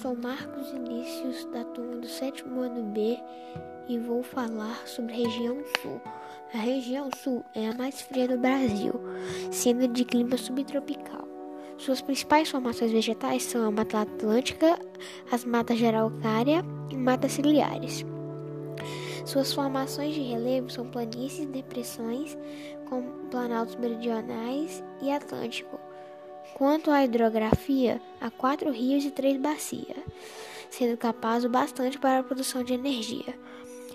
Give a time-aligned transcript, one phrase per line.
[0.00, 3.18] sou Marcos Inícios, da turma do sétimo ano B,
[3.86, 6.00] e vou falar sobre a região sul.
[6.54, 8.94] A região sul é a mais fria do Brasil,
[9.50, 11.28] sendo de clima subtropical.
[11.76, 14.78] Suas principais formações vegetais são a Mata Atlântica,
[15.30, 18.02] as matas araucária e matas ciliares.
[19.26, 22.38] Suas formações de relevo são planícies depressões,
[22.88, 25.78] com planaltos meridionais e atlântico.
[26.54, 29.96] Quanto à hidrografia, há quatro rios e três bacias,
[30.70, 33.34] sendo capaz o bastante para a produção de energia.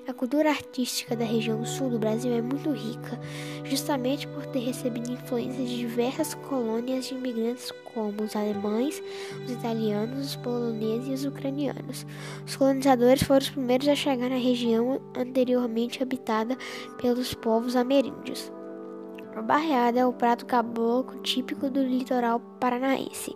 [0.07, 3.19] A cultura artística da região sul do Brasil é muito rica,
[3.63, 9.01] justamente por ter recebido influências de diversas colônias de imigrantes como os alemães,
[9.43, 12.05] os italianos, os poloneses e os ucranianos.
[12.45, 16.55] Os colonizadores foram os primeiros a chegar na região anteriormente habitada
[17.01, 18.51] pelos povos ameríndios.
[19.35, 23.35] A barreada é o prato caboclo típico do litoral paranaense,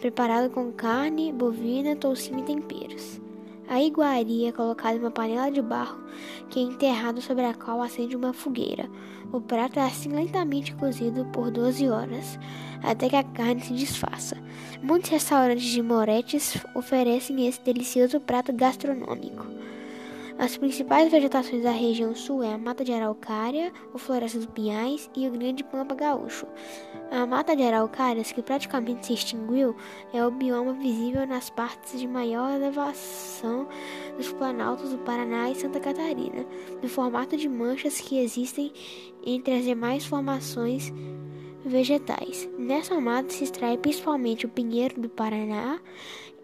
[0.00, 3.20] preparado com carne, bovina, toucinho e temperos.
[3.68, 6.02] A iguaria é colocada em uma panela de barro
[6.48, 8.88] que é enterrado sobre a qual acende uma fogueira.
[9.30, 12.38] O prato é assim lentamente cozido por 12 horas,
[12.82, 14.34] até que a carne se desfaça.
[14.82, 19.57] Muitos restaurantes de moretes oferecem esse delicioso prato gastronômico.
[20.38, 25.10] As principais vegetações da região sul é a mata de araucária, o floresta dos pinhais
[25.16, 26.46] e o grande pampa gaúcho.
[27.10, 29.74] A mata de araucárias, que praticamente se extinguiu,
[30.12, 33.66] é o bioma visível nas partes de maior elevação
[34.16, 36.46] dos planaltos do Paraná e Santa Catarina,
[36.80, 38.72] no formato de manchas que existem
[39.26, 40.92] entre as demais formações
[41.64, 42.48] vegetais.
[42.56, 45.80] Nessa mata se extrai principalmente o pinheiro do Paraná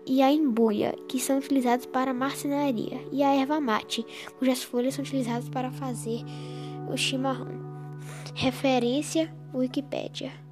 [0.06, 4.04] e a embuia, que são utilizados para marcenaria, e a erva mate,
[4.38, 6.20] cujas folhas são utilizadas para fazer
[6.90, 7.62] o chimarrão.
[8.34, 10.43] Referência Wikipédia.